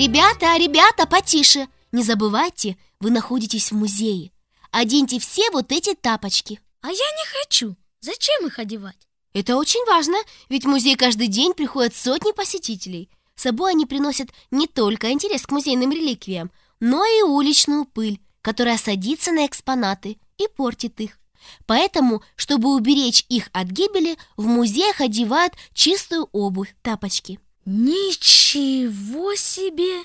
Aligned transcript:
Ребята, 0.00 0.56
ребята, 0.56 1.06
потише! 1.06 1.68
Не 1.92 2.02
забывайте, 2.02 2.78
вы 3.00 3.10
находитесь 3.10 3.70
в 3.70 3.74
музее. 3.74 4.32
Оденьте 4.70 5.18
все 5.18 5.50
вот 5.50 5.72
эти 5.72 5.94
тапочки. 5.94 6.58
А 6.80 6.86
я 6.86 6.94
не 6.94 7.26
хочу. 7.26 7.76
Зачем 8.00 8.46
их 8.46 8.58
одевать? 8.58 8.96
Это 9.34 9.58
очень 9.58 9.84
важно, 9.84 10.16
ведь 10.48 10.64
в 10.64 10.68
музей 10.68 10.96
каждый 10.96 11.26
день 11.26 11.52
приходят 11.52 11.94
сотни 11.94 12.32
посетителей. 12.32 13.10
С 13.34 13.42
собой 13.42 13.72
они 13.72 13.84
приносят 13.84 14.30
не 14.50 14.66
только 14.66 15.12
интерес 15.12 15.42
к 15.46 15.52
музейным 15.52 15.92
реликвиям, 15.92 16.50
но 16.80 17.04
и 17.04 17.20
уличную 17.20 17.84
пыль, 17.84 18.22
которая 18.40 18.78
садится 18.78 19.32
на 19.32 19.44
экспонаты 19.44 20.16
и 20.38 20.48
портит 20.56 20.98
их. 21.02 21.18
Поэтому, 21.66 22.22
чтобы 22.36 22.74
уберечь 22.74 23.26
их 23.28 23.50
от 23.52 23.66
гибели, 23.66 24.16
в 24.38 24.46
музеях 24.46 25.02
одевают 25.02 25.52
чистую 25.74 26.30
обувь, 26.32 26.74
тапочки. 26.80 27.38
Ничего 27.72 29.36
себе! 29.36 30.02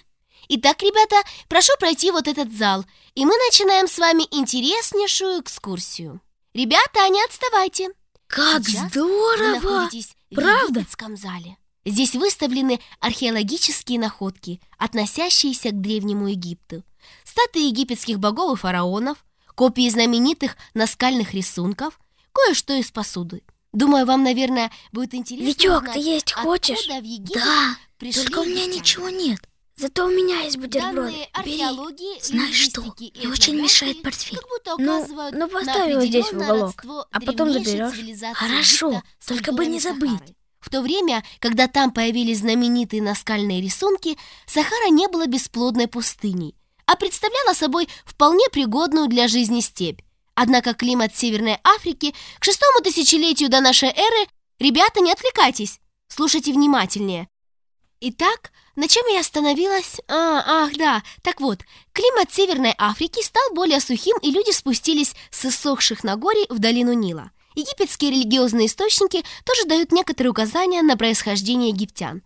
Итак, 0.50 0.84
ребята, 0.84 1.16
прошу 1.50 1.74
пройти 1.80 2.12
вот 2.12 2.28
этот 2.28 2.56
зал, 2.56 2.86
и 3.16 3.26
мы 3.26 3.32
начинаем 3.48 3.88
с 3.88 3.98
вами 3.98 4.22
интереснейшую 4.30 5.42
экскурсию. 5.42 6.22
Ребята, 6.54 7.10
не 7.10 7.24
отставайте. 7.24 7.90
Как 8.28 8.64
Сейчас 8.64 8.84
Вы 8.84 8.90
здорово! 8.90 9.56
находитесь 9.56 10.16
Правда? 10.32 10.68
в 10.68 10.70
египетском 10.76 11.18
зале. 11.18 11.58
Здесь 11.86 12.14
выставлены 12.14 12.80
археологические 13.00 13.98
находки, 13.98 14.62
относящиеся 14.78 15.70
к 15.72 15.82
Древнему 15.82 16.28
Египту. 16.28 16.84
Статуи 17.24 17.64
египетских 17.64 18.20
богов 18.20 18.60
и 18.60 18.62
фараонов, 18.62 19.26
копии 19.56 19.90
знаменитых 19.90 20.56
наскальных 20.76 21.34
рисунков, 21.34 22.00
кое-что 22.32 22.74
из 22.74 22.92
посуды. 22.92 23.42
Думаю, 23.76 24.06
вам, 24.06 24.24
наверное, 24.24 24.72
будет 24.94 25.14
интересно 25.14 25.48
Витек, 25.48 25.82
узнать, 25.82 25.94
ты 25.94 26.00
есть 26.00 26.32
хочешь? 26.32 26.88
в 26.88 27.04
Египет 27.04 27.44
Да, 27.44 27.76
пришли 27.98 28.24
только 28.24 28.40
у 28.40 28.46
меня 28.46 28.66
ничего 28.68 29.10
нет. 29.10 29.40
Зато 29.76 30.06
у 30.06 30.10
меня 30.10 30.40
есть 30.44 30.56
бутерброды. 30.56 31.28
Бери. 31.44 31.62
Знаешь 32.22 32.56
что? 32.56 32.82
Мне 32.82 33.28
очень 33.28 33.62
мешает 33.62 34.02
портфель. 34.02 34.40
Ну, 34.78 35.06
ну 35.34 35.50
поставь 35.50 35.92
его 35.92 36.06
здесь 36.06 36.32
в 36.32 36.38
уголок, 36.38 36.82
а 37.12 37.20
потом 37.20 37.52
заберешь. 37.52 38.38
Хорошо, 38.38 39.04
только 39.28 39.52
бы 39.52 39.66
не 39.66 39.82
забыть. 39.82 40.12
Сахары. 40.12 40.36
В 40.62 40.70
то 40.70 40.82
время, 40.82 41.24
когда 41.40 41.68
там 41.68 41.92
появились 41.92 42.40
знаменитые 42.40 43.02
наскальные 43.02 43.62
рисунки, 43.62 44.18
Сахара 44.48 44.90
не 44.90 45.08
была 45.10 45.28
бесплодной 45.28 45.88
пустыней, 45.88 46.56
а 46.86 46.96
представляла 46.96 47.54
собой 47.54 47.90
вполне 48.06 48.46
пригодную 48.52 49.10
для 49.10 49.28
жизни 49.28 49.60
степь. 49.60 50.00
Однако 50.36 50.74
климат 50.74 51.16
Северной 51.16 51.58
Африки 51.64 52.14
к 52.40 52.44
шестому 52.44 52.82
тысячелетию 52.84 53.50
до 53.50 53.62
нашей 53.62 53.90
эры 53.90 54.28
Ребята, 54.58 55.02
не 55.02 55.12
отвлекайтесь, 55.12 55.82
слушайте 56.08 56.54
внимательнее. 56.54 57.28
Итак, 58.00 58.52
на 58.78 58.88
чем 58.88 59.06
я 59.08 59.20
остановилась? 59.20 60.00
А, 60.08 60.44
ах, 60.46 60.78
да. 60.78 61.04
Так 61.24 61.42
вот, 61.42 61.60
климат 61.92 62.34
Северной 62.34 62.74
Африки 62.78 63.22
стал 63.22 63.44
более 63.54 63.82
сухим, 63.82 64.18
и 64.22 64.32
люди 64.32 64.52
спустились 64.52 65.14
с 65.30 65.46
иссохших 65.46 66.06
Нагорий 66.06 66.46
в 66.50 66.60
долину 66.60 66.94
Нила. 66.94 67.32
Египетские 67.56 68.12
религиозные 68.12 68.68
источники 68.68 69.24
тоже 69.46 69.66
дают 69.66 69.92
некоторые 69.92 70.32
указания 70.32 70.82
на 70.82 70.96
происхождение 70.96 71.70
египтян. 71.70 72.22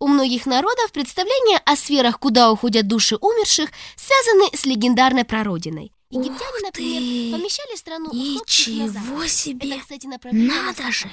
У 0.00 0.08
многих 0.08 0.46
народов 0.46 0.90
представления 0.92 1.58
о 1.58 1.76
сферах, 1.76 2.18
куда 2.18 2.50
уходят 2.50 2.88
души 2.88 3.16
умерших, 3.16 3.70
связаны 3.96 4.56
с 4.56 4.64
легендарной 4.64 5.24
прародиной. 5.24 5.92
Египтяне, 6.10 6.56
Ух 6.56 6.62
например, 6.62 7.02
ты! 7.02 7.32
помещали 7.32 7.76
страну. 7.76 8.12
Ничего 8.12 9.26
себе! 9.26 9.70
Это, 9.70 9.80
кстати, 9.80 10.06
на 10.06 10.18
Надо 10.32 10.90
же! 10.90 11.10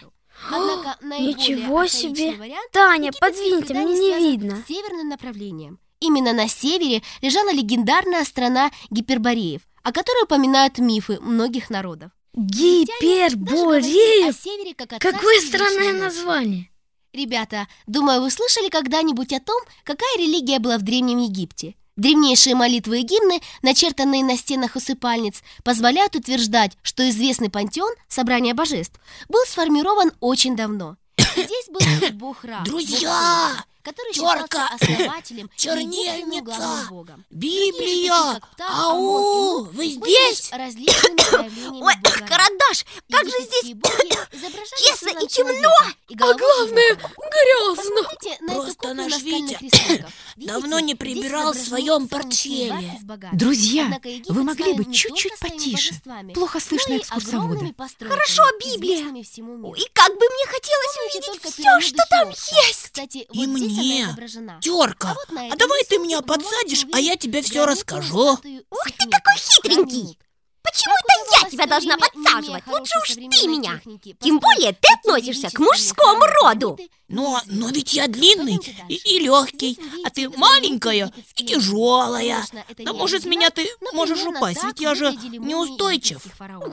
Однако 0.52 0.98
Ничего 1.02 1.86
себе! 1.88 2.34
вариант 2.34 2.72
Таня, 2.72 3.12
подвиньте, 3.20 3.74
мне 3.74 4.00
не 4.00 4.18
видно. 4.18 4.64
с 4.64 4.68
северным 4.68 5.10
направлением. 5.10 5.80
Именно 6.00 6.34
на 6.34 6.48
севере 6.48 7.02
лежала 7.22 7.52
легендарная 7.52 8.24
страна 8.24 8.72
гипербореев, 8.90 9.62
о 9.84 9.92
которой 9.92 10.24
упоминают 10.24 10.80
мифы 10.80 11.20
многих 11.20 11.70
народов. 11.70 12.12
Гипербореев! 12.34 14.36
севере 14.36 14.74
как 14.74 15.00
Какое 15.00 15.40
странное 15.42 15.94
название! 15.94 16.70
Ребята, 17.14 17.68
думаю, 17.88 18.22
вы 18.22 18.30
слышали 18.30 18.70
когда-нибудь 18.70 19.34
о 19.34 19.40
том, 19.40 19.60
какая 19.84 20.18
религия 20.18 20.60
была 20.60 20.78
в 20.78 20.84
Древнем 20.84 21.18
Египте? 21.20 21.76
Древнейшие 21.98 22.56
молитвы 22.56 23.02
и 23.02 23.04
гимны, 23.04 23.42
начертанные 23.64 24.24
на 24.24 24.38
стенах 24.38 24.76
усыпальниц, 24.76 25.42
позволяют 25.64 26.16
утверждать, 26.16 26.78
что 26.84 27.08
известный 27.10 27.50
пантеон, 27.50 27.92
собрание 28.08 28.54
божеств, 28.54 29.00
был 29.28 29.44
сформирован 29.48 30.12
очень 30.20 30.56
давно. 30.56 30.96
Здесь 31.18 31.68
был 31.70 32.10
бог 32.14 32.44
Ра, 32.44 32.62
Друзья! 32.66 33.50
бог 33.56 33.68
который 33.88 34.12
Терка! 34.12 34.44
считался 34.44 34.76
основателем 34.76 35.50
Чернильница! 35.56 36.18
единственным 36.18 36.44
главным 36.44 36.88
богом. 36.90 37.26
Библия! 37.30 38.40
Птах, 38.54 38.70
Ау! 38.70 39.64
Вы 39.64 39.88
здесь? 39.88 40.52
Ой, 40.52 41.94
карандаш, 42.28 42.86
как 43.10 43.26
же 43.26 43.38
здесь 43.44 43.76
тесно 44.78 45.10
и 45.10 45.28
темно, 45.28 45.72
А 45.80 46.34
главное, 46.34 46.96
грязно! 46.96 48.54
Просто 48.54 48.94
наш 48.94 49.22
Витя 49.22 50.06
давно 50.36 50.80
не 50.80 50.96
прибирал 50.96 51.54
в 51.54 51.58
своем 51.58 52.08
портфеле. 52.08 53.00
Друзья, 53.34 54.00
вы 54.28 54.44
могли 54.44 54.74
бы 54.74 54.92
чуть-чуть 54.92 55.40
потише. 55.40 55.96
Плохо 56.34 56.58
но 56.58 56.60
слышно 56.60 56.98
экскурсовода. 56.98 57.74
Хорошо, 58.00 58.44
Библия. 58.60 59.00
И 59.00 59.90
как 59.94 60.12
бы 60.14 60.26
мне 60.30 60.46
хотелось 60.46 60.98
увидеть 61.06 61.42
все, 61.44 61.80
что 61.80 62.04
там 62.10 62.30
есть! 62.30 62.84
Кстати, 62.84 63.28
И 63.32 63.46
вот 63.46 63.60
она 63.80 64.10
изображена. 64.12 64.60
Терка, 64.62 65.12
А 65.12 65.14
вот 65.14 65.30
а 65.30 65.56
давай 65.56 65.84
ты 65.86 65.98
меня 65.98 66.22
подсадишь, 66.22 66.86
а 66.94 67.00
я 67.00 67.16
тебе 67.16 67.42
все 67.42 67.66
расскажу. 67.66 68.34
Ух 68.34 68.40
ты, 68.42 69.10
какой 69.10 69.36
хитренький! 69.38 70.18
Почему 70.72 70.96
это 70.96 71.44
я 71.44 71.50
тебя 71.50 71.66
должна 71.66 71.98
подсаживать? 71.98 72.68
Лучше 72.68 72.94
уж 73.02 73.16
ты 73.16 73.48
меня. 73.48 73.82
Тем 74.20 74.40
более 74.40 74.74
ты 74.74 74.88
относишься 74.94 75.50
к 75.50 75.60
мужскому 75.60 76.26
роду. 76.42 76.78
Но, 77.08 77.40
но 77.46 77.70
ведь 77.70 77.94
я 77.94 78.08
длинный 78.08 78.60
и, 78.90 78.96
и 78.96 79.20
легкий, 79.20 79.80
а 80.04 80.10
ты 80.10 80.30
маленькая 80.30 81.14
и 81.38 81.44
тяжелая. 81.46 82.46
Да 82.80 82.92
может, 82.92 83.24
меня 83.26 83.50
ты 83.50 83.66
можешь 83.94 84.26
упасть, 84.26 84.64
ведь 84.64 84.82
я 84.82 84.94
же 84.94 85.14
неустойчив. 85.14 86.22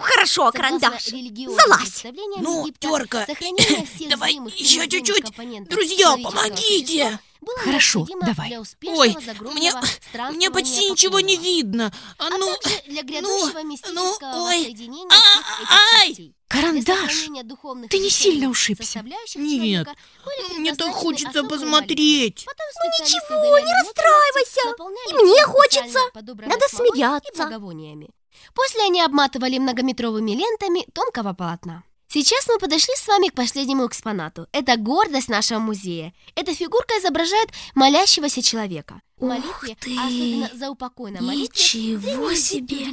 Хорошо, 0.01 0.51
карандаш. 0.51 1.07
Залазь. 1.07 2.05
Ну, 2.41 2.69
Терка, 2.81 3.27
давай 4.11 4.35
еще 4.57 4.89
чуть-чуть. 4.89 5.69
Друзья, 5.69 6.17
помогите. 6.17 7.21
Было 7.45 7.59
Хорошо, 7.59 8.07
давай. 8.23 8.49
для 8.49 8.93
Ой, 8.93 9.17
мне, 9.55 9.73
мне 10.33 10.51
почти 10.51 10.91
ничего 10.91 11.21
не 11.21 11.37
видно. 11.37 11.93
А 12.19 12.27
а 12.27 12.39
ну, 12.39 12.55
также 12.57 12.83
для 12.87 13.03
грядущего 13.03 13.61
ну, 13.61 13.71
мистического 13.71 14.47
ой. 14.47 14.77
А, 15.11 16.01
ай. 16.01 16.35
Карандаш! 16.49 17.27
ты 17.91 17.99
не 17.99 18.11
сильно 18.11 18.49
ушибся? 18.49 19.05
Нет. 19.35 19.89
мне 20.57 20.75
так 20.75 20.93
хочется 20.93 21.43
посмотреть. 21.43 22.41
Специалисты 22.41 23.05
ничего, 23.05 23.59
не 23.59 23.73
расстраивайся. 23.73 24.61
И 25.09 25.25
мне 25.25 25.43
хочется. 25.45 25.99
Надо 26.47 26.69
смеяться. 26.69 27.51
После 28.55 28.83
они 28.83 29.01
обматывали 29.01 29.59
многометровыми 29.59 30.33
лентами 30.33 30.87
тонкого 30.93 31.33
полотна. 31.35 31.85
Сейчас 32.15 32.47
мы 32.47 32.61
подошли 32.61 32.95
с 32.95 33.09
вами 33.09 33.27
к 33.27 33.35
последнему 33.35 33.89
экспонату. 33.89 34.47
Это 34.53 34.77
гордость 34.77 35.29
нашего 35.29 35.59
музея. 35.59 36.15
Эта 36.37 36.55
фигурка 36.55 36.97
изображает 37.01 37.51
молящегося 37.75 38.41
человека. 38.41 39.01
Ух 39.19 39.31
молитве, 39.31 39.77
ты! 39.81 39.97
а 39.99 40.07
особенно 40.07 40.51
за 40.55 40.71
упокой 40.71 41.11
на 41.11 41.21
молитве, 41.21 41.61
Ничего 41.61 42.33
себе! 42.35 42.87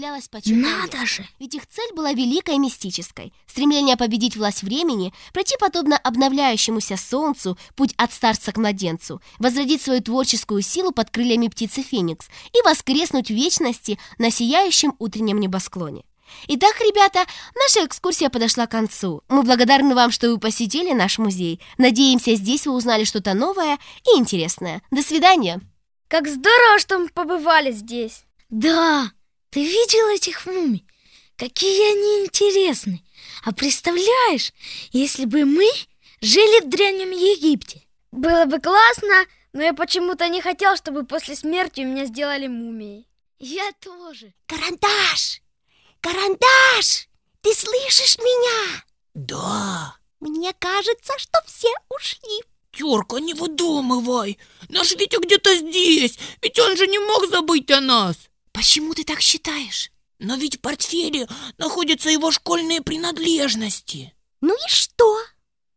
Надо 0.55 1.05
же! 1.05 1.27
Ведь 1.37 1.53
их 1.53 1.67
цель 1.67 1.93
была 1.93 2.13
великой 2.13 2.55
и 2.55 2.57
мистической. 2.57 3.31
Стремление 3.45 3.95
победить 3.95 4.37
власть 4.37 4.63
времени, 4.63 5.13
пройти 5.33 5.55
подобно 5.59 5.97
обновляющемуся 5.97 6.97
солнцу 6.97 7.59
путь 7.75 7.93
от 7.97 8.11
старца 8.11 8.51
к 8.51 8.57
младенцу, 8.57 9.21
возродить 9.37 9.83
свою 9.83 10.01
творческую 10.01 10.63
силу 10.63 10.91
под 10.91 11.11
крыльями 11.11 11.47
птицы 11.47 11.83
Феникс 11.83 12.25
и 12.53 12.61
воскреснуть 12.63 13.27
в 13.27 13.35
вечности 13.35 13.99
на 14.17 14.31
сияющем 14.31 14.95
утреннем 14.97 15.39
небосклоне. 15.39 16.05
Итак, 16.47 16.79
ребята, 16.79 17.25
наша 17.55 17.85
экскурсия 17.85 18.29
подошла 18.29 18.67
к 18.67 18.71
концу. 18.71 19.23
Мы 19.29 19.43
благодарны 19.43 19.95
вам, 19.95 20.11
что 20.11 20.29
вы 20.29 20.39
посетили 20.39 20.93
наш 20.93 21.17
музей. 21.17 21.61
Надеемся, 21.77 22.35
здесь 22.35 22.65
вы 22.65 22.73
узнали 22.73 23.03
что-то 23.03 23.33
новое 23.33 23.77
и 24.05 24.17
интересное. 24.17 24.81
До 24.91 25.01
свидания! 25.01 25.61
Как 26.07 26.27
здорово, 26.27 26.79
что 26.79 26.99
мы 26.99 27.07
побывали 27.09 27.71
здесь. 27.71 28.25
Да, 28.49 29.11
ты 29.49 29.63
видел 29.63 30.13
этих 30.13 30.45
мумий? 30.45 30.85
Какие 31.37 31.93
они 31.93 32.25
интересные! 32.25 33.01
А 33.43 33.53
представляешь, 33.53 34.53
если 34.91 35.25
бы 35.25 35.45
мы 35.45 35.67
жили 36.21 36.65
в 36.65 36.69
Древнем 36.69 37.11
Египте? 37.11 37.81
Было 38.11 38.45
бы 38.45 38.59
классно, 38.59 39.25
но 39.53 39.63
я 39.63 39.73
почему-то 39.73 40.27
не 40.27 40.41
хотел, 40.41 40.75
чтобы 40.75 41.05
после 41.05 41.35
смерти 41.35 41.81
меня 41.81 42.05
сделали 42.05 42.47
мумией. 42.47 43.07
Я 43.39 43.71
тоже. 43.79 44.33
Карандаш! 44.45 45.40
Карандаш! 46.01 47.07
Ты 47.41 47.53
слышишь 47.53 48.17
меня? 48.17 48.83
Да. 49.13 49.95
Мне 50.19 50.53
кажется, 50.53 51.13
что 51.17 51.39
все 51.45 51.69
ушли. 51.89 52.43
Терка, 52.71 53.19
не 53.19 53.33
выдумывай. 53.33 54.39
Наш 54.69 54.91
Витя 54.93 55.19
где-то 55.19 55.55
здесь, 55.55 56.17
ведь 56.41 56.59
он 56.59 56.77
же 56.77 56.87
не 56.87 56.99
мог 56.99 57.27
забыть 57.29 57.69
о 57.71 57.81
нас. 57.81 58.15
Почему 58.51 58.93
ты 58.93 59.03
так 59.03 59.21
считаешь? 59.21 59.91
Но 60.19 60.35
ведь 60.35 60.57
в 60.57 60.61
портфеле 60.61 61.27
находятся 61.57 62.09
его 62.09 62.31
школьные 62.31 62.81
принадлежности. 62.81 64.13
Ну 64.39 64.53
и 64.53 64.69
что? 64.69 65.17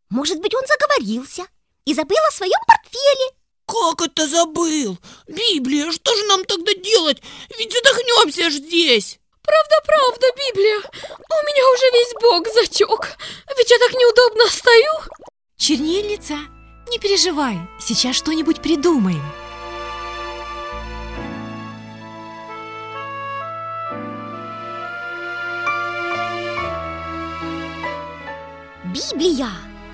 Может 0.09 0.39
быть, 0.39 0.53
он 0.53 0.63
заговорился 0.67 1.47
и 1.85 1.93
забыл 1.93 2.17
о 2.27 2.31
своем 2.31 2.59
портфеле. 2.67 3.31
Как 3.65 4.01
это 4.01 4.27
забыл? 4.27 4.97
Библия, 5.27 5.91
что 5.91 6.15
же 6.15 6.23
нам 6.25 6.45
тогда 6.45 6.73
делать? 6.73 7.21
Ведь 7.57 7.73
задохнемся 7.73 8.49
ж 8.49 8.53
здесь. 8.53 9.19
Правда-правда, 9.45 10.27
Библия. 10.35 10.77
У 10.77 11.37
меня 11.45 11.63
уже 11.73 11.85
весь 11.93 12.13
бок 12.21 12.47
затек. 12.53 13.17
Ведь 13.57 13.71
я 13.71 13.77
так 13.79 13.93
неудобно 13.93 14.47
стою. 14.47 14.91
Чернильница, 15.57 16.35
не 16.89 16.99
переживай, 16.99 17.57
сейчас 17.79 18.15
что-нибудь 18.15 18.61
придумаем. 18.61 19.23
Библия! 28.93 29.49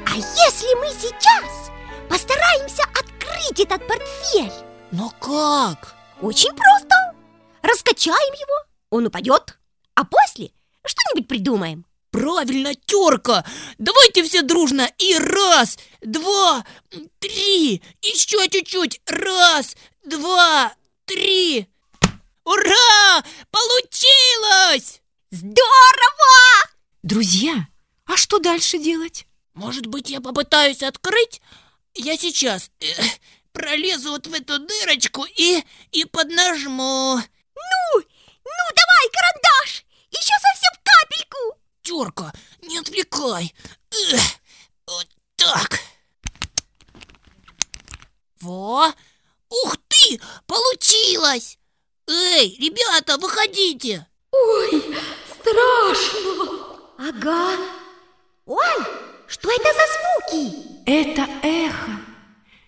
А 0.05 0.15
если 0.15 0.75
мы 0.75 0.87
сейчас 0.89 1.71
постараемся 2.09 2.83
открыть 2.83 3.59
этот 3.59 3.87
портфель? 3.87 4.51
Но 4.91 5.09
как? 5.19 5.95
Очень 6.21 6.53
просто. 6.53 6.95
Раскачаем 7.61 8.33
его, 8.33 8.70
он 8.91 9.07
упадет, 9.07 9.57
а 9.95 10.03
после 10.03 10.51
что-нибудь 10.85 11.27
придумаем. 11.27 11.85
Правильно, 12.11 12.75
терка! 12.75 13.45
Давайте 13.77 14.23
все 14.23 14.41
дружно 14.41 14.91
и 14.97 15.15
раз, 15.15 15.79
два, 16.01 16.65
три, 17.19 17.81
еще 18.01 18.49
чуть-чуть, 18.49 19.01
раз, 19.07 19.75
два, 20.05 20.73
три. 21.05 21.69
Ура! 22.43 23.23
Получилось! 23.49 25.01
Здорово! 25.31 25.55
Друзья, 27.01 27.67
а 28.05 28.17
что 28.17 28.39
дальше 28.39 28.77
делать? 28.77 29.25
Может 29.53 29.85
быть, 29.85 30.09
я 30.09 30.19
попытаюсь 30.19 30.83
открыть? 30.83 31.41
Я 31.95 32.17
сейчас 32.17 32.71
э, 32.81 32.85
пролезу 33.53 34.11
вот 34.11 34.27
в 34.27 34.33
эту 34.33 34.59
дырочку 34.59 35.25
и, 35.37 35.63
и 35.91 36.03
поднажму. 36.03 37.19
Ну, 37.55 38.01
ну 38.57 38.75
давай, 38.75 39.09
карандаш! 39.11 39.85
Еще 40.11 40.33
совсем 40.39 40.73
капельку! 40.83 41.59
Терка, 41.81 42.33
не 42.61 42.77
отвлекай. 42.77 43.53
Эх, 44.11 44.21
вот 44.87 45.07
так. 45.35 45.79
Во! 48.41 48.93
Ух 49.49 49.77
ты! 49.87 50.21
Получилось! 50.47 51.57
Эй, 52.07 52.57
ребята, 52.59 53.17
выходите! 53.17 54.07
Страшно. 55.39 56.71
Ага. 56.97 57.57
Ой, 58.45 58.85
что 59.27 59.49
это 59.49 59.69
за 59.73 60.31
звуки? 60.33 60.83
Это 60.85 61.27
эхо. 61.43 62.01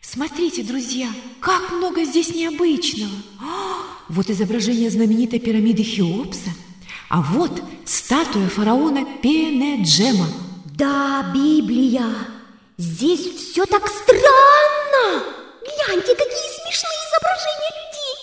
Смотрите, 0.02 0.64
друзья, 0.64 1.10
как 1.40 1.72
много 1.72 2.04
здесь 2.04 2.30
необычного. 2.30 3.12
А, 3.42 3.93
вот 4.10 4.30
изображение 4.30 4.90
знаменитой 4.90 5.40
пирамиды 5.40 5.84
Хеопса, 5.84 6.50
а 7.10 7.22
вот 7.22 7.62
статуя 7.86 8.48
фараона 8.50 9.06
Пенеджема. 9.22 10.28
Да, 10.66 11.32
Библия, 11.34 12.10
здесь 12.78 13.22
все 13.36 13.66
так 13.66 13.88
странно. 13.88 15.24
Гляньте, 15.62 16.16
какие 16.16 16.50
смешные 16.60 17.00
изображения 17.08 17.72
людей. 17.80 18.18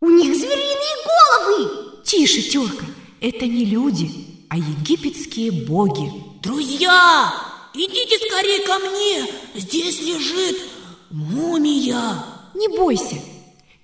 У 0.00 0.10
них 0.10 0.34
звериные 0.34 0.96
головы. 1.06 2.02
Тише, 2.04 2.42
терка, 2.42 2.84
это 3.20 3.46
не 3.46 3.64
люди, 3.64 4.10
а 4.48 4.56
египетские 4.56 5.52
боги. 5.52 6.10
Друзья, 6.42 7.32
идите 7.74 8.18
скорее 8.26 8.60
ко 8.66 8.78
мне. 8.78 9.26
Здесь 9.54 10.00
лежит 10.00 10.60
мумия. 11.10 12.24
Не 12.54 12.68
бойся, 12.76 13.16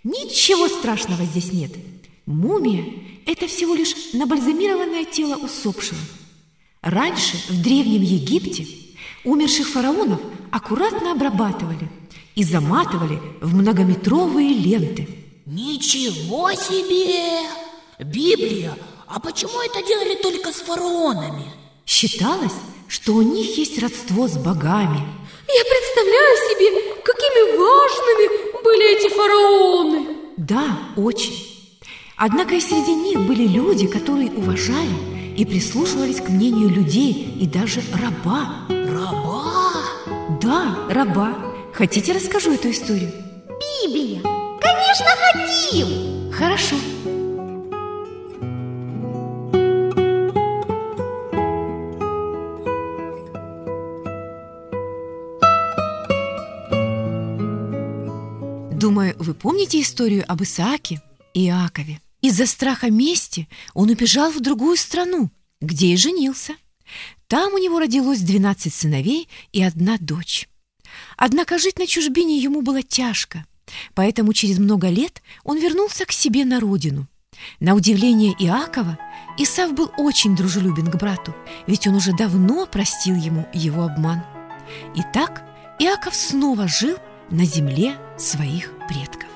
ничего 0.06 0.68
страшного 0.68 1.24
здесь 1.24 1.52
нет. 1.52 1.72
Мумия– 2.26 2.84
это 3.26 3.46
всего 3.46 3.74
лишь 3.74 4.12
набальзамированное 4.12 5.04
тело 5.04 5.36
усопшего. 5.36 6.00
Раньше, 6.82 7.36
в 7.48 7.62
Древнем 7.62 8.02
Египте, 8.02 8.66
умерших 9.24 9.68
фараонов 9.68 10.20
аккуратно 10.52 11.12
обрабатывали 11.12 11.88
и 12.34 12.44
заматывали 12.44 13.20
в 13.40 13.54
многометровые 13.54 14.52
ленты. 14.54 15.08
Ничего 15.46 16.52
себе! 16.52 17.48
Библия, 17.98 18.76
а 19.06 19.20
почему 19.20 19.60
это 19.62 19.86
делали 19.86 20.16
только 20.22 20.52
с 20.52 20.56
фараонами? 20.56 21.46
Считалось, 21.86 22.52
что 22.88 23.14
у 23.14 23.22
них 23.22 23.56
есть 23.56 23.78
родство 23.80 24.28
с 24.28 24.36
богами. 24.36 25.00
Я 25.48 25.64
представляю 25.64 26.36
себе, 26.48 27.02
какими 27.02 27.56
важными 27.56 28.55
были 28.66 28.98
эти 28.98 29.08
фараоны. 29.14 30.06
Да, 30.36 30.78
очень. 30.96 31.34
Однако 32.16 32.54
и 32.54 32.60
среди 32.60 32.94
них 32.94 33.20
были 33.20 33.46
люди, 33.46 33.86
которые 33.86 34.30
уважали 34.30 35.36
и 35.36 35.44
прислушивались 35.44 36.20
к 36.20 36.28
мнению 36.28 36.68
людей 36.70 37.36
и 37.40 37.46
даже 37.46 37.80
раба. 37.92 38.66
Раба? 38.68 39.82
Да, 40.42 40.78
раба. 40.90 41.34
Хотите, 41.72 42.12
расскажу 42.12 42.52
эту 42.54 42.70
историю? 42.70 43.12
Библия, 43.84 44.20
конечно, 44.60 45.06
хотим. 45.32 46.32
Хорошо. 46.32 46.76
Думаю, 58.96 59.14
вы 59.18 59.34
помните 59.34 59.82
историю 59.82 60.24
об 60.26 60.42
Исааке 60.42 61.02
и 61.34 61.48
Иакове. 61.48 62.00
Из-за 62.22 62.46
страха 62.46 62.90
мести 62.90 63.46
он 63.74 63.90
убежал 63.90 64.30
в 64.30 64.40
другую 64.40 64.78
страну, 64.78 65.30
где 65.60 65.88
и 65.88 65.98
женился. 65.98 66.54
Там 67.28 67.52
у 67.52 67.58
него 67.58 67.78
родилось 67.78 68.20
12 68.20 68.72
сыновей 68.72 69.28
и 69.52 69.62
одна 69.62 69.98
дочь. 70.00 70.48
Однако 71.18 71.58
жить 71.58 71.78
на 71.78 71.86
чужбине 71.86 72.38
ему 72.38 72.62
было 72.62 72.82
тяжко, 72.82 73.44
поэтому 73.92 74.32
через 74.32 74.58
много 74.58 74.88
лет 74.88 75.20
он 75.44 75.58
вернулся 75.58 76.06
к 76.06 76.12
себе 76.12 76.46
на 76.46 76.58
родину. 76.58 77.06
На 77.60 77.74
удивление 77.74 78.32
Иакова, 78.38 78.98
Исав 79.36 79.74
был 79.74 79.90
очень 79.98 80.34
дружелюбен 80.34 80.86
к 80.86 80.96
брату, 80.96 81.36
ведь 81.66 81.86
он 81.86 81.96
уже 81.96 82.16
давно 82.16 82.64
простил 82.64 83.14
ему 83.14 83.46
его 83.52 83.82
обман. 83.82 84.22
Итак, 84.94 85.44
Иаков 85.78 86.14
снова 86.14 86.66
жил 86.66 86.96
на 87.30 87.44
земле 87.44 87.96
своих 88.16 88.72
предков. 88.88 89.26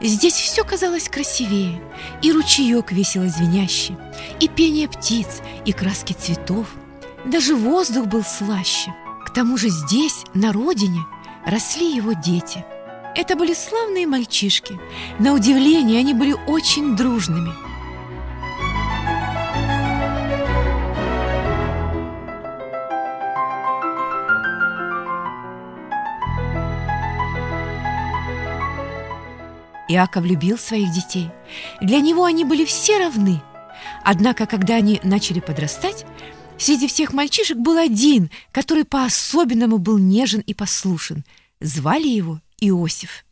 Здесь 0.00 0.34
все 0.34 0.64
казалось 0.64 1.08
красивее, 1.08 1.80
и 2.22 2.32
ручеек 2.32 2.90
весело 2.90 3.28
звенящий, 3.28 3.96
и 4.40 4.48
пение 4.48 4.88
птиц, 4.88 5.40
и 5.64 5.72
краски 5.72 6.12
цветов. 6.12 6.66
Даже 7.24 7.54
воздух 7.54 8.06
был 8.06 8.24
слаще. 8.24 8.92
К 9.24 9.32
тому 9.32 9.56
же 9.56 9.68
здесь, 9.68 10.24
на 10.34 10.52
родине, 10.52 11.00
росли 11.46 11.94
его 11.94 12.14
дети. 12.14 12.64
Это 13.14 13.36
были 13.36 13.52
славные 13.52 14.06
мальчишки. 14.06 14.80
На 15.18 15.34
удивление, 15.34 16.00
они 16.00 16.14
были 16.14 16.34
очень 16.46 16.96
дружными. 16.96 17.52
Иаков 29.88 30.24
любил 30.24 30.56
своих 30.56 30.90
детей. 30.90 31.28
Для 31.82 32.00
него 32.00 32.24
они 32.24 32.46
были 32.46 32.64
все 32.64 32.98
равны. 32.98 33.42
Однако, 34.02 34.46
когда 34.46 34.76
они 34.76 35.00
начали 35.02 35.40
подрастать, 35.40 36.06
среди 36.56 36.88
всех 36.88 37.12
мальчишек 37.12 37.58
был 37.58 37.76
один, 37.76 38.30
который 38.52 38.84
по-особенному 38.84 39.76
был 39.76 39.98
нежен 39.98 40.40
и 40.40 40.54
послушен. 40.54 41.26
Звали 41.60 42.08
его 42.08 42.40
Иосиф. 42.62 43.24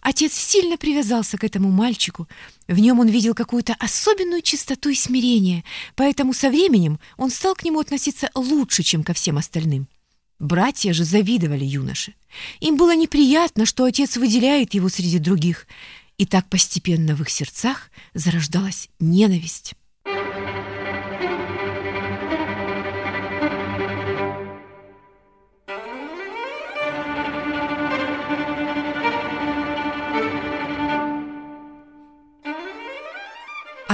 Отец 0.00 0.32
сильно 0.32 0.76
привязался 0.76 1.36
к 1.38 1.44
этому 1.44 1.70
мальчику. 1.70 2.28
В 2.68 2.78
нем 2.78 3.00
он 3.00 3.08
видел 3.08 3.34
какую-то 3.34 3.74
особенную 3.78 4.42
чистоту 4.42 4.90
и 4.90 4.94
смирение, 4.94 5.64
поэтому 5.96 6.32
со 6.32 6.48
временем 6.50 6.98
он 7.16 7.30
стал 7.30 7.54
к 7.54 7.64
нему 7.64 7.80
относиться 7.80 8.30
лучше, 8.34 8.82
чем 8.82 9.02
ко 9.02 9.12
всем 9.12 9.38
остальным. 9.38 9.88
Братья 10.38 10.92
же 10.92 11.04
завидовали 11.04 11.64
юноше. 11.64 12.14
Им 12.60 12.76
было 12.76 12.94
неприятно, 12.94 13.66
что 13.66 13.84
отец 13.84 14.16
выделяет 14.16 14.74
его 14.74 14.88
среди 14.88 15.18
других, 15.18 15.66
и 16.18 16.26
так 16.26 16.48
постепенно 16.48 17.16
в 17.16 17.22
их 17.22 17.30
сердцах 17.30 17.90
зарождалась 18.14 18.88
ненависть. 19.00 19.74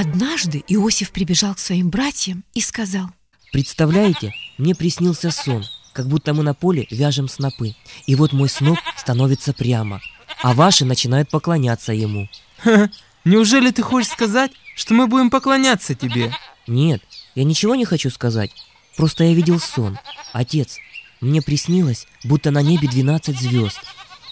Однажды 0.02 0.64
Иосиф 0.66 1.12
прибежал 1.12 1.54
к 1.54 1.60
своим 1.60 1.88
братьям 1.88 2.42
и 2.54 2.60
сказал, 2.60 3.10
Представляете, 3.52 4.34
мне 4.58 4.74
приснился 4.74 5.30
сон, 5.30 5.64
как 5.92 6.08
будто 6.08 6.34
мы 6.34 6.42
на 6.42 6.54
поле 6.54 6.88
вяжем 6.90 7.28
снопы, 7.28 7.76
и 8.08 8.16
вот 8.16 8.32
мой 8.32 8.48
сноп 8.48 8.80
становится 8.96 9.52
прямо, 9.52 10.00
а 10.42 10.54
ваши 10.54 10.84
начинают 10.84 11.30
поклоняться 11.30 11.92
ему. 11.92 12.28
Ха, 12.58 12.90
неужели 13.24 13.70
ты 13.70 13.82
хочешь 13.82 14.10
сказать, 14.10 14.50
что 14.74 14.92
мы 14.94 15.06
будем 15.06 15.30
поклоняться 15.30 15.94
тебе? 15.94 16.34
Нет, 16.66 17.00
я 17.36 17.44
ничего 17.44 17.76
не 17.76 17.84
хочу 17.84 18.10
сказать, 18.10 18.50
просто 18.96 19.22
я 19.22 19.34
видел 19.34 19.60
сон. 19.60 20.00
Отец, 20.32 20.78
мне 21.20 21.42
приснилось, 21.42 22.08
будто 22.24 22.50
на 22.50 22.60
небе 22.60 22.88
12 22.88 23.38
звезд, 23.38 23.78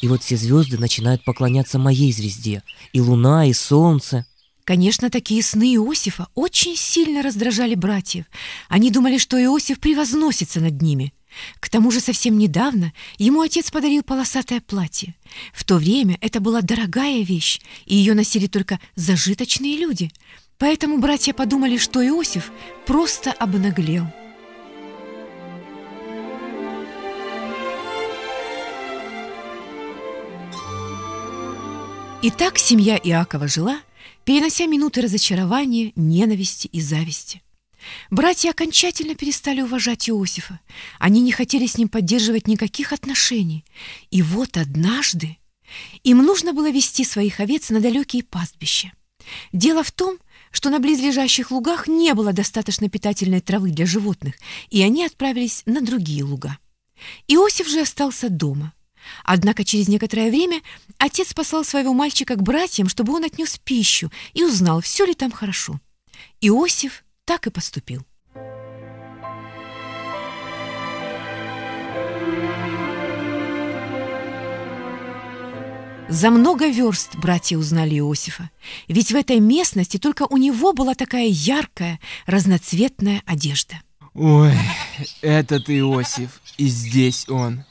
и 0.01 0.09
вот 0.09 0.25
все 0.25 0.37
звезды 0.37 0.79
начинают 0.79 1.23
поклоняться 1.23 1.79
моей 1.79 2.13
звезде, 2.13 2.65
и 2.93 3.01
луна, 3.01 3.47
и 3.47 3.53
солнце. 3.53 4.27
Конечно, 4.71 5.11
такие 5.11 5.43
сны 5.43 5.75
Иосифа 5.75 6.29
очень 6.37 6.77
сильно 6.77 7.25
раздражали 7.25 7.75
братьев. 7.75 8.27
Они 8.69 8.93
думали, 8.93 9.19
что 9.19 9.37
Иосиф 9.37 9.81
превозносится 9.81 10.61
над 10.61 10.81
ними. 10.81 11.13
К 11.59 11.69
тому 11.69 11.91
же 11.91 11.99
совсем 11.99 12.39
недавно 12.39 12.93
ему 13.19 13.41
отец 13.41 13.73
подарил 13.73 14.05
полосатое 14.05 14.61
платье. 14.61 15.17
В 15.53 15.65
то 15.65 15.75
время 15.75 16.19
это 16.21 16.39
была 16.39 16.61
дорогая 16.61 17.23
вещь, 17.25 17.59
и 17.85 17.97
ее 17.97 18.15
носили 18.15 18.47
только 18.47 18.79
зажиточные 18.95 19.77
люди. 19.77 20.13
Поэтому 20.57 20.99
братья 20.99 21.33
подумали, 21.33 21.77
что 21.77 22.07
Иосиф 22.07 22.53
просто 22.87 23.33
обнаглел. 23.33 24.07
И 32.23 32.31
так 32.31 32.57
семья 32.57 32.97
Иакова 32.97 33.49
жила, 33.49 33.81
перенося 34.31 34.67
минуты 34.67 35.01
разочарования, 35.01 35.91
ненависти 35.97 36.69
и 36.69 36.81
зависти. 36.81 37.43
Братья 38.11 38.51
окончательно 38.51 39.17
перестали 39.17 39.61
уважать 39.61 40.09
Иосифа. 40.09 40.61
Они 41.01 41.21
не 41.21 41.33
хотели 41.33 41.67
с 41.67 41.77
ним 41.77 41.89
поддерживать 41.89 42.47
никаких 42.47 42.93
отношений. 42.93 43.65
И 44.13 44.23
вот 44.23 44.57
однажды 44.57 45.37
им 46.05 46.19
нужно 46.19 46.53
было 46.53 46.71
вести 46.71 47.05
своих 47.05 47.41
овец 47.41 47.71
на 47.71 47.81
далекие 47.81 48.23
пастбища. 48.23 48.93
Дело 49.53 49.83
в 49.83 49.91
том, 49.91 50.17
что 50.53 50.71
на 50.71 50.79
близлежащих 50.79 51.51
лугах 51.51 51.89
не 51.89 52.15
было 52.15 52.33
достаточно 52.33 52.89
питательной 52.89 53.41
травы 53.41 53.73
для 53.73 53.85
животных, 53.85 54.37
и 54.69 54.81
они 54.81 55.05
отправились 55.05 55.65
на 55.67 55.81
другие 55.81 56.23
луга. 56.23 56.57
Иосиф 57.27 57.69
же 57.69 57.81
остался 57.81 58.29
дома– 58.29 58.75
Однако 59.25 59.65
через 59.65 59.89
некоторое 59.89 60.31
время 60.31 60.61
отец 60.99 61.33
послал 61.33 61.65
своего 61.65 61.93
мальчика 61.93 62.37
к 62.37 62.43
братьям, 62.43 62.89
чтобы 62.89 63.13
он 63.15 63.25
отнес 63.25 63.59
пищу 63.59 64.11
и 64.33 64.45
узнал, 64.45 64.81
все 64.81 65.05
ли 65.05 65.15
там 65.15 65.31
хорошо. 65.31 65.81
Иосиф 66.41 67.05
так 67.25 67.47
и 67.47 67.51
поступил. 67.51 68.05
За 76.11 76.31
много 76.31 76.67
верст 76.67 77.15
братья 77.15 77.57
узнали 77.57 77.95
Иосифа, 77.95 78.51
ведь 78.89 79.13
в 79.13 79.15
этой 79.15 79.39
местности 79.39 79.97
только 79.97 80.27
у 80.29 80.39
него 80.39 80.73
была 80.73 80.97
такая 80.97 81.29
яркая, 81.29 82.01
разноцветная 82.27 83.23
одежда. 83.27 83.81
Ой, 84.15 84.53
этот 85.23 85.71
Иосиф, 85.71 86.41
и 86.59 86.67
здесь 86.67 87.29
он. 87.29 87.65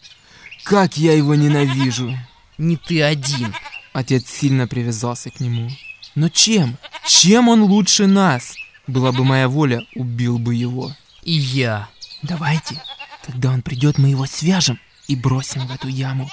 Как 0.64 0.98
я 0.98 1.14
его 1.14 1.36
ненавижу. 1.36 2.18
Не 2.58 2.78
ты 2.78 3.02
один. 3.02 3.54
Отец 3.94 4.28
сильно 4.28 4.68
привязался 4.68 5.30
к 5.30 5.40
нему. 5.40 5.70
Но 6.16 6.30
чем? 6.30 6.78
Чем 7.06 7.48
он 7.48 7.64
лучше 7.64 8.08
нас? 8.08 8.56
Была 8.88 9.12
бы 9.12 9.24
моя 9.24 9.48
воля, 9.48 9.86
убил 9.96 10.40
бы 10.40 10.56
его. 10.56 10.94
И 11.24 11.32
я. 11.32 11.90
Давайте, 12.22 12.82
когда 13.26 13.52
он 13.52 13.62
придет, 13.62 13.98
мы 13.98 14.10
его 14.10 14.26
свяжем 14.26 14.80
и 15.08 15.16
бросим 15.16 15.68
в 15.68 15.72
эту 15.72 15.88
яму. 15.88 16.30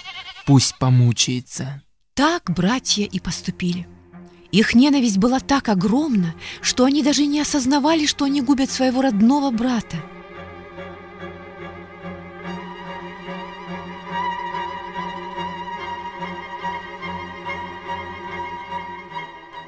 Пусть 0.47 0.77
помучается. 0.79 1.83
Так 2.15 2.51
братья 2.51 3.05
и 3.05 3.21
поступили. 3.21 3.87
Их 4.53 4.75
ненависть 4.75 5.19
была 5.19 5.41
так 5.41 5.69
огромна, 5.69 6.35
что 6.63 6.85
они 6.85 7.03
даже 7.03 7.27
не 7.27 7.41
осознавали, 7.41 8.07
что 8.07 8.25
они 8.25 8.41
губят 8.41 8.71
своего 8.71 9.03
родного 9.03 9.51
брата. 9.51 9.99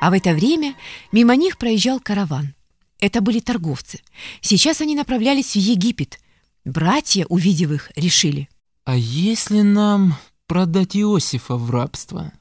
А 0.00 0.10
в 0.10 0.12
это 0.12 0.32
время 0.32 0.74
мимо 1.12 1.34
них 1.36 1.58
проезжал 1.58 2.00
караван. 2.00 2.54
Это 3.00 3.20
были 3.20 3.40
торговцы. 3.40 4.00
Сейчас 4.40 4.80
они 4.80 4.94
направлялись 4.94 5.52
в 5.52 5.56
Египет. 5.56 6.18
Братья, 6.64 7.26
увидев 7.26 7.70
их, 7.70 7.90
решили. 7.96 8.48
А 8.84 8.96
если 8.96 9.60
нам 9.60 10.16
продать 10.46 10.96
Иосифа 10.96 11.56
в 11.56 11.70
рабство? 11.70 12.32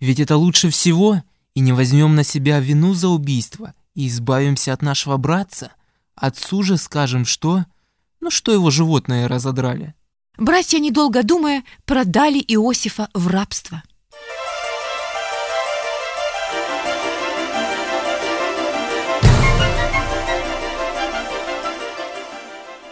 Ведь 0.00 0.18
это 0.18 0.36
лучше 0.36 0.70
всего, 0.70 1.22
и 1.54 1.60
не 1.60 1.72
возьмем 1.72 2.14
на 2.14 2.24
себя 2.24 2.58
вину 2.58 2.94
за 2.94 3.08
убийство, 3.08 3.74
и 3.94 4.08
избавимся 4.08 4.72
от 4.72 4.82
нашего 4.82 5.16
братца. 5.16 5.72
Отцу 6.14 6.62
же 6.62 6.76
скажем, 6.76 7.24
что... 7.24 7.64
Ну, 8.20 8.30
что 8.30 8.52
его 8.52 8.70
животные 8.70 9.26
разодрали. 9.26 9.94
Братья, 10.36 10.78
недолго 10.78 11.22
думая, 11.22 11.64
продали 11.86 12.38
Иосифа 12.38 13.08
в 13.14 13.28
рабство. 13.28 13.82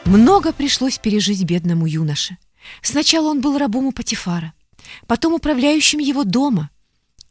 Много 0.08 0.54
пришлось 0.54 0.96
пережить 0.96 1.44
бедному 1.44 1.86
юноше. 1.86 2.38
Сначала 2.80 3.28
он 3.28 3.42
был 3.42 3.58
рабом 3.58 3.88
у 3.88 3.92
Патифара, 3.92 4.54
потом 5.06 5.34
управляющим 5.34 5.98
его 5.98 6.24
дома. 6.24 6.70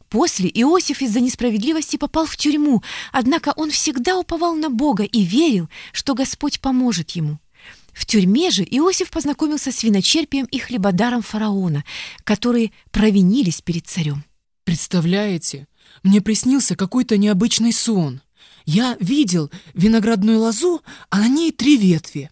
После 0.08 0.48
Иосиф 0.48 1.02
из-за 1.02 1.18
несправедливости 1.18 1.96
попал 1.96 2.24
в 2.24 2.36
тюрьму, 2.36 2.84
однако 3.10 3.52
он 3.56 3.72
всегда 3.72 4.16
уповал 4.16 4.54
на 4.54 4.70
Бога 4.70 5.02
и 5.02 5.24
верил, 5.24 5.68
что 5.92 6.14
Господь 6.14 6.60
поможет 6.60 7.10
ему. 7.10 7.40
В 7.92 8.06
тюрьме 8.06 8.52
же 8.52 8.62
Иосиф 8.62 9.10
познакомился 9.10 9.72
с 9.72 9.82
виночерпием 9.82 10.46
и 10.46 10.60
хлебодаром 10.60 11.22
фараона, 11.22 11.84
которые 12.22 12.70
провинились 12.92 13.60
перед 13.60 13.88
царем. 13.88 14.24
Представляете, 14.62 15.66
мне 16.04 16.20
приснился 16.20 16.76
какой-то 16.76 17.18
необычный 17.18 17.72
сон. 17.72 18.20
Я 18.66 18.96
видел 19.00 19.50
виноградную 19.74 20.38
лозу, 20.38 20.80
а 21.10 21.18
на 21.18 21.28
ней 21.28 21.50
три 21.50 21.76
ветви. 21.76 22.30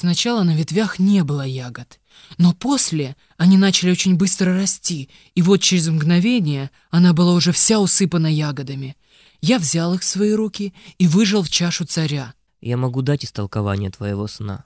Сначала 0.00 0.44
на 0.44 0.56
ветвях 0.56 0.98
не 0.98 1.22
было 1.24 1.42
ягод, 1.42 2.00
но 2.38 2.54
после 2.54 3.16
они 3.36 3.58
начали 3.58 3.90
очень 3.90 4.16
быстро 4.16 4.54
расти, 4.54 5.10
и 5.34 5.42
вот 5.42 5.58
через 5.58 5.88
мгновение 5.88 6.70
она 6.88 7.12
была 7.12 7.34
уже 7.34 7.52
вся 7.52 7.78
усыпана 7.78 8.26
ягодами. 8.26 8.96
Я 9.42 9.58
взял 9.58 9.92
их 9.92 10.00
в 10.00 10.04
свои 10.04 10.32
руки 10.32 10.72
и 10.96 11.06
выжал 11.06 11.42
в 11.42 11.50
чашу 11.50 11.84
царя. 11.84 12.32
Я 12.62 12.78
могу 12.78 13.02
дать 13.02 13.26
истолкование 13.26 13.90
твоего 13.90 14.26
сна. 14.26 14.64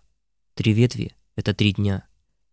Три 0.54 0.72
ветви— 0.72 1.16
это 1.34 1.52
три 1.52 1.72
дня. 1.72 2.04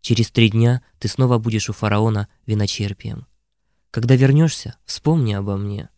Через 0.02 0.32
три 0.32 0.50
дня 0.50 0.82
ты 0.98 1.08
снова 1.08 1.38
будешь 1.38 1.70
у 1.70 1.74
фараона 1.74 2.30
виночерпием. 2.48 3.28
Когда 3.92 4.16
вернешься, 4.16 4.74
вспомни 4.86 5.34
обо 5.34 5.56
мне. 5.56 5.90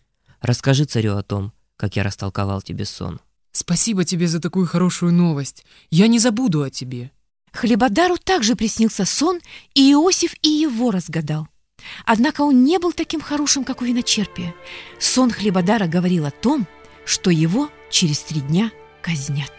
Расскажи 0.41 0.83
царю 0.83 1.15
о 1.15 1.23
том, 1.23 1.53
как 1.77 1.95
я 1.95 2.03
растолковал 2.03 2.61
тебе 2.61 2.83
сон. 2.83 3.21
Спасибо 3.53 4.03
тебе 4.03 4.27
за 4.27 4.41
такую 4.41 4.65
хорошую 4.65 5.13
новость. 5.13 5.63
Я 5.91 6.07
не 6.07 6.17
забуду 6.17 6.63
о 6.63 6.71
тебе. 6.71 7.11
Хлебодару 7.51 8.17
также 8.17 8.55
приснился 8.55 9.05
сон, 9.05 9.39
и 9.75 9.91
Иосиф 9.91 10.33
и 10.41 10.49
его 10.49 10.89
разгадал. 10.89 11.47
Однако 12.03 12.41
он 12.41 12.63
не 12.63 12.79
был 12.79 12.93
таким 12.93 13.21
хорошим, 13.21 13.63
как 13.63 13.81
у 13.81 13.85
виночерпия. 13.85 14.55
Сон 14.99 15.29
Хлебодара 15.29 15.85
говорил 15.85 16.25
о 16.25 16.31
том, 16.31 16.67
что 17.05 17.29
его 17.29 17.69
через 17.91 18.19
три 18.21 18.41
дня 18.41 18.71
казнят. 19.03 19.51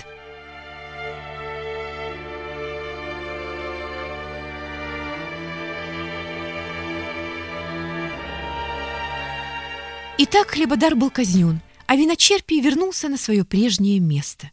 Итак, 10.18 10.48
Хлебодар 10.48 10.96
был 10.96 11.10
казнен, 11.10 11.60
а 11.86 11.96
виночерпий 11.96 12.60
вернулся 12.60 13.08
на 13.08 13.16
свое 13.16 13.44
прежнее 13.44 14.00
место. 14.00 14.50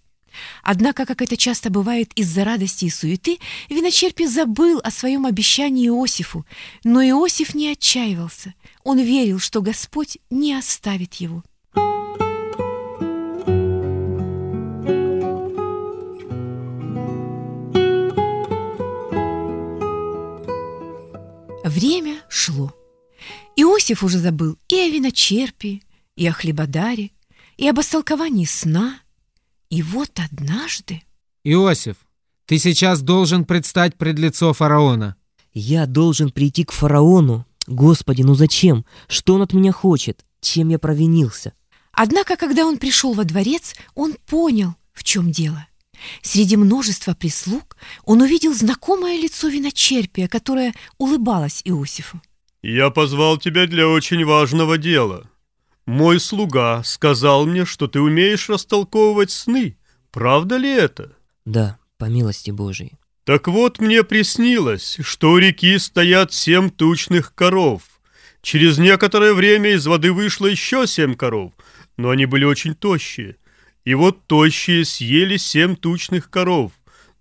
Однако, 0.63 1.05
как 1.05 1.21
это 1.21 1.35
часто 1.35 1.69
бывает 1.69 2.11
из-за 2.15 2.43
радости 2.43 2.85
и 2.85 2.89
суеты, 2.89 3.39
виночерпий 3.69 4.27
забыл 4.27 4.79
о 4.83 4.91
своем 4.91 5.25
обещании 5.25 5.87
Иосифу, 5.87 6.45
но 6.83 7.01
Иосиф 7.03 7.53
не 7.53 7.69
отчаивался. 7.69 8.53
Он 8.83 8.99
верил, 8.99 9.39
что 9.39 9.61
Господь 9.61 10.17
не 10.29 10.53
оставит 10.53 11.15
его. 11.15 11.43
Время 21.63 22.21
шло. 22.27 22.73
Иосиф 23.55 24.03
уже 24.03 24.17
забыл 24.17 24.57
и 24.67 24.75
о 24.75 24.89
виночерпии, 24.89 25.83
и 26.15 26.27
о 26.27 26.33
хлебодаре, 26.33 27.11
и 27.61 27.67
об 27.67 27.79
истолковании 27.79 28.45
сна. 28.45 28.99
И 29.69 29.83
вот 29.83 30.09
однажды... 30.19 31.03
Иосиф, 31.43 31.95
ты 32.47 32.57
сейчас 32.57 33.01
должен 33.01 33.45
предстать 33.45 33.95
пред 33.95 34.17
лицо 34.17 34.51
фараона. 34.51 35.15
Я 35.53 35.85
должен 35.85 36.31
прийти 36.31 36.63
к 36.63 36.71
фараону? 36.71 37.45
Господи, 37.67 38.23
ну 38.23 38.33
зачем? 38.33 38.83
Что 39.07 39.35
он 39.35 39.43
от 39.43 39.53
меня 39.53 39.71
хочет? 39.71 40.25
Чем 40.41 40.69
я 40.69 40.79
провинился? 40.79 41.53
Однако, 41.91 42.35
когда 42.35 42.65
он 42.65 42.79
пришел 42.79 43.13
во 43.13 43.25
дворец, 43.25 43.75
он 43.93 44.15
понял, 44.25 44.73
в 44.91 45.03
чем 45.03 45.31
дело. 45.31 45.67
Среди 46.23 46.57
множества 46.57 47.13
прислуг 47.13 47.77
он 48.05 48.21
увидел 48.21 48.55
знакомое 48.55 49.21
лицо 49.21 49.49
виночерпия, 49.49 50.27
которое 50.27 50.73
улыбалось 50.97 51.61
Иосифу. 51.63 52.21
«Я 52.63 52.89
позвал 52.89 53.37
тебя 53.37 53.67
для 53.67 53.87
очень 53.87 54.25
важного 54.25 54.79
дела. 54.79 55.30
Мой 55.85 56.19
слуга 56.19 56.83
сказал 56.83 57.45
мне, 57.45 57.65
что 57.65 57.87
ты 57.87 57.99
умеешь 57.99 58.49
растолковывать 58.49 59.31
сны. 59.31 59.77
Правда 60.11 60.57
ли 60.57 60.69
это?» 60.69 61.13
Да, 61.45 61.77
по 61.97 62.05
милости 62.05 62.51
Божией. 62.51 62.93
«Так 63.23 63.47
вот, 63.47 63.79
мне 63.79 64.03
приснилось, 64.03 64.97
что 65.01 65.31
у 65.31 65.37
реки 65.37 65.77
стоят 65.77 66.33
семь 66.33 66.69
тучных 66.69 67.33
коров. 67.33 67.83
Через 68.41 68.77
некоторое 68.77 69.33
время 69.33 69.71
из 69.71 69.85
воды 69.85 70.11
вышло 70.11 70.47
еще 70.47 70.87
семь 70.87 71.15
коров, 71.15 71.53
но 71.97 72.09
они 72.09 72.25
были 72.25 72.45
очень 72.45 72.73
тощие. 72.73 73.37
И 73.85 73.93
вот 73.93 74.25
тощие 74.27 74.85
съели 74.85 75.37
семь 75.37 75.75
тучных 75.75 76.29
коров, 76.29 76.71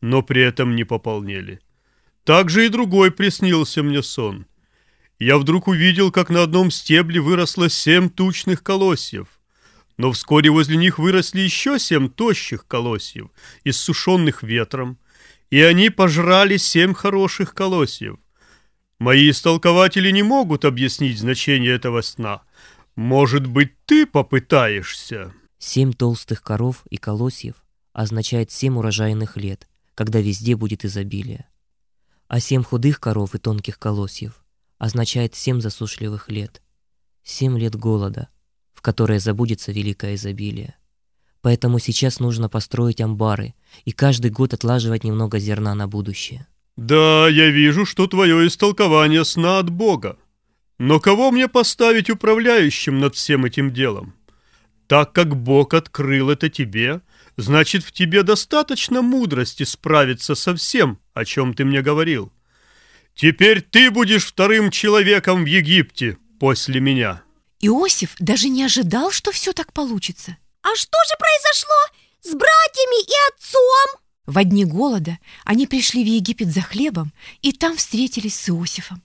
но 0.01 0.23
при 0.23 0.43
этом 0.43 0.77
не 0.77 0.85
пополнели. 0.85 1.61
Также 2.25 2.67
и 2.67 2.69
другой 2.69 3.11
приснился 3.11 3.83
мне 3.83 4.03
сон. 4.03 4.47
Я 5.21 5.37
вдруг 5.37 5.69
увидел, 5.69 6.11
как 6.11 6.31
на 6.31 6.43
одном 6.43 6.71
стебле 6.71 7.21
выросло 7.21 7.69
семь 7.69 8.09
тучных 8.09 8.63
колосьев. 8.63 9.29
Но 9.99 10.13
вскоре 10.13 10.49
возле 10.51 10.79
них 10.79 10.99
выросли 10.99 11.41
еще 11.41 11.79
семь 11.79 12.09
тощих 12.09 12.67
колосьев, 12.67 13.29
иссушенных 13.63 14.43
ветром, 14.43 14.99
и 15.51 15.61
они 15.61 15.91
пожрали 15.91 16.57
семь 16.57 16.95
хороших 16.95 17.55
колосьев. 17.55 18.17
Мои 18.99 19.29
истолкователи 19.29 20.11
не 20.11 20.23
могут 20.23 20.65
объяснить 20.65 21.19
значение 21.19 21.75
этого 21.75 22.01
сна. 22.01 22.41
Может 22.97 23.47
быть, 23.47 23.73
ты 23.85 24.07
попытаешься?» 24.07 25.35
Семь 25.59 25.93
толстых 25.93 26.43
коров 26.43 26.87
и 26.89 26.97
колосьев 26.97 27.57
означает 27.93 28.51
семь 28.51 28.79
урожайных 28.79 29.37
лет, 29.37 29.69
когда 29.95 30.21
везде 30.21 30.57
будет 30.57 30.87
изобилие. 30.87 31.47
А 32.27 32.41
семь 32.41 32.63
худых 32.63 33.01
коров 33.01 33.35
и 33.35 33.39
тонких 33.39 33.79
колосьев 33.79 34.40
означает 34.81 35.35
семь 35.37 35.61
засушливых 35.61 36.31
лет, 36.31 36.63
семь 37.23 37.57
лет 37.59 37.77
голода, 37.77 38.29
в 38.73 38.81
которое 38.81 39.21
забудется 39.21 39.71
великое 39.71 40.15
изобилие. 40.15 40.75
Поэтому 41.43 41.79
сейчас 41.79 42.19
нужно 42.19 42.49
построить 42.49 43.01
амбары 43.01 43.55
и 43.85 43.93
каждый 43.93 44.31
год 44.31 44.55
отлаживать 44.55 45.05
немного 45.05 45.39
зерна 45.39 45.75
на 45.75 45.87
будущее. 45.87 46.47
«Да, 46.77 47.29
я 47.29 47.51
вижу, 47.51 47.85
что 47.85 48.07
твое 48.07 48.47
истолкование 48.47 49.25
сна 49.27 49.59
от 49.59 49.69
Бога. 49.69 50.17
Но 50.79 50.99
кого 50.99 51.31
мне 51.31 51.47
поставить 51.47 52.09
управляющим 52.09 53.01
над 53.01 53.15
всем 53.15 53.45
этим 53.45 53.75
делом? 53.75 54.15
Так 54.87 55.13
как 55.13 55.37
Бог 55.37 55.75
открыл 55.75 56.31
это 56.31 56.49
тебе, 56.49 57.03
значит, 57.37 57.85
в 57.85 57.93
тебе 57.93 58.23
достаточно 58.23 59.03
мудрости 59.03 59.65
справиться 59.65 60.35
со 60.35 60.55
всем, 60.57 60.99
о 61.13 61.27
чем 61.27 61.53
ты 61.53 61.67
мне 61.67 61.83
говорил. 61.83 62.33
Теперь 63.21 63.61
ты 63.61 63.91
будешь 63.91 64.25
вторым 64.25 64.71
человеком 64.71 65.45
в 65.45 65.47
Египте 65.47 66.17
после 66.39 66.81
меня». 66.81 67.23
Иосиф 67.61 68.15
даже 68.19 68.49
не 68.49 68.65
ожидал, 68.65 69.11
что 69.11 69.31
все 69.31 69.53
так 69.53 69.75
получится. 69.75 70.39
А 70.63 70.75
что 70.75 70.97
же 71.07 71.15
произошло 71.19 71.77
с 72.23 72.33
братьями 72.33 73.03
и 73.03 73.13
отцом? 73.29 74.01
В 74.25 74.43
дни 74.45 74.65
голода 74.65 75.19
они 75.45 75.67
пришли 75.67 76.03
в 76.03 76.07
Египет 76.07 76.49
за 76.49 76.63
хлебом 76.63 77.13
и 77.43 77.53
там 77.53 77.77
встретились 77.77 78.41
с 78.41 78.49
Иосифом. 78.49 79.03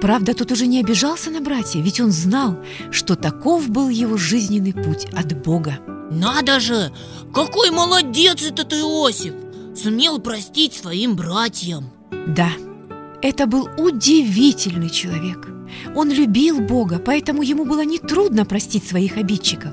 Правда, 0.00 0.34
тот 0.34 0.52
уже 0.52 0.68
не 0.68 0.78
обижался 0.78 1.30
на 1.30 1.40
братья, 1.40 1.80
ведь 1.80 1.98
он 1.98 2.12
знал, 2.12 2.64
что 2.92 3.16
таков 3.16 3.68
был 3.68 3.88
его 3.88 4.16
жизненный 4.16 4.74
путь 4.74 5.06
от 5.06 5.36
Бога. 5.42 5.80
Надо 6.12 6.60
же! 6.60 6.92
Какой 7.34 7.72
молодец 7.72 8.42
этот 8.42 8.72
Иосиф! 8.72 9.34
Сумел 9.76 10.20
простить 10.20 10.74
своим 10.74 11.16
братьям. 11.16 11.90
Да, 12.28 12.52
это 13.22 13.46
был 13.46 13.68
удивительный 13.78 14.90
человек. 14.90 15.48
Он 15.94 16.10
любил 16.10 16.60
Бога, 16.60 16.98
поэтому 16.98 17.42
ему 17.42 17.64
было 17.64 17.84
нетрудно 17.84 18.44
простить 18.44 18.86
своих 18.86 19.16
обидчиков. 19.16 19.72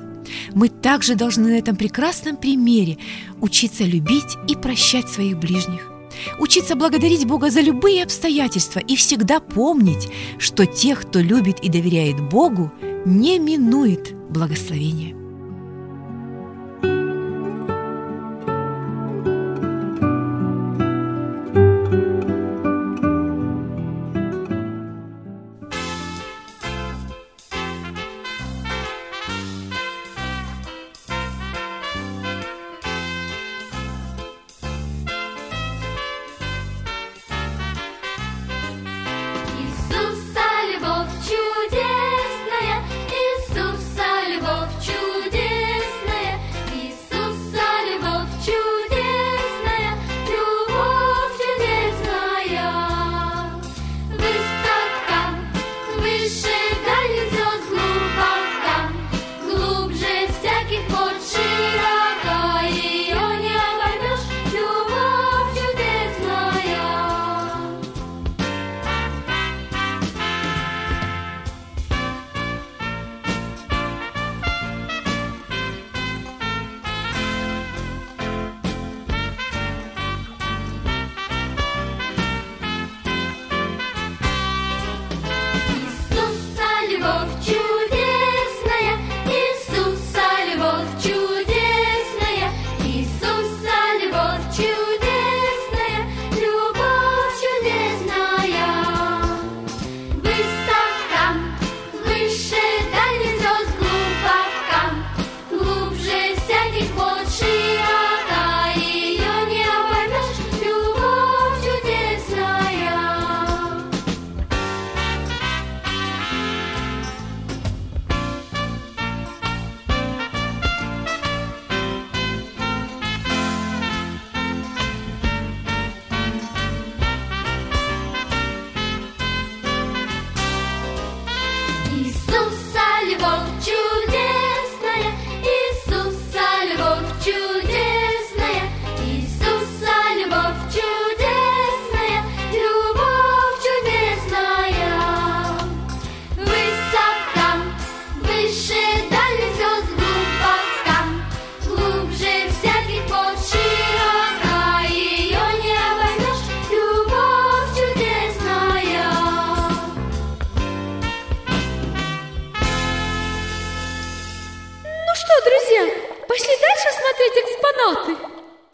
Мы 0.54 0.68
также 0.68 1.14
должны 1.14 1.48
на 1.50 1.58
этом 1.58 1.76
прекрасном 1.76 2.36
примере 2.36 2.98
учиться 3.40 3.84
любить 3.84 4.36
и 4.48 4.56
прощать 4.56 5.08
своих 5.08 5.38
ближних. 5.38 5.90
Учиться 6.38 6.76
благодарить 6.76 7.26
Бога 7.26 7.50
за 7.50 7.60
любые 7.60 8.04
обстоятельства 8.04 8.78
и 8.78 8.96
всегда 8.96 9.40
помнить, 9.40 10.08
что 10.38 10.64
тех, 10.64 11.02
кто 11.02 11.20
любит 11.20 11.60
и 11.60 11.68
доверяет 11.68 12.20
Богу, 12.20 12.72
не 13.04 13.38
минует 13.38 14.14
благословение. 14.30 15.23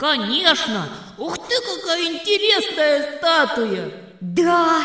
Конечно! 0.00 0.88
Ух 1.18 1.36
ты, 1.36 1.54
какая 1.60 2.04
интересная 2.06 3.18
статуя! 3.18 3.90
Да, 4.22 4.82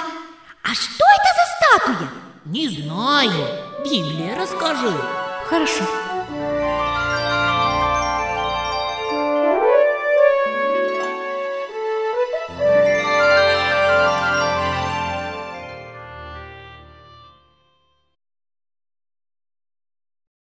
а 0.62 0.74
что 0.74 1.06
это 1.06 1.30
за 1.38 1.94
статуя? 1.96 2.10
Не 2.44 2.68
знаю. 2.68 3.32
Библия, 3.86 4.36
расскажи. 4.38 4.92
Хорошо. 5.48 5.86